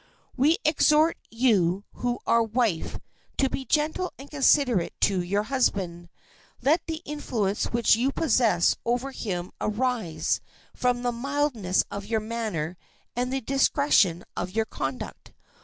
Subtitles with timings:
[0.35, 2.97] We exhort you who are wife
[3.37, 6.09] to be gentle and considerate to your husband.
[6.63, 10.41] Let the influence which you possess over him arise
[10.73, 12.77] from the mildness of your manner
[13.15, 15.33] and the discretion of your conduct.